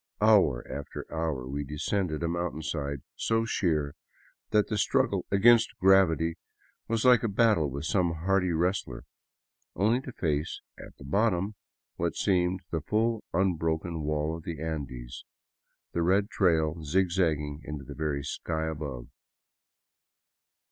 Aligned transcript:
Hour 0.19 0.65
after 0.67 1.05
hour 1.13 1.47
we 1.47 1.63
descended 1.63 2.23
a 2.23 2.27
mountainside 2.27 3.03
so 3.15 3.45
sheer 3.45 3.93
that 4.49 4.67
the 4.67 4.75
struggle 4.79 5.27
against 5.29 5.77
gravity 5.77 6.39
was 6.87 7.05
like 7.05 7.21
a 7.21 7.27
battle 7.27 7.69
with 7.69 7.85
some 7.85 8.15
hardy 8.25 8.51
wrestler, 8.51 9.03
only 9.75 10.01
to 10.01 10.11
face 10.11 10.59
at 10.75 10.97
the 10.97 11.03
bottom 11.03 11.53
what 11.97 12.15
seemed 12.15 12.61
the 12.71 12.81
full 12.81 13.23
unbroken 13.31 14.01
wall 14.01 14.35
of 14.35 14.41
the 14.43 14.59
Andes, 14.59 15.23
the 15.93 16.01
red 16.01 16.31
trail 16.31 16.83
zigzagging 16.83 17.61
into 17.63 17.83
the 17.83 17.93
very 17.93 18.23
sky 18.23 18.65
above. 18.65 19.05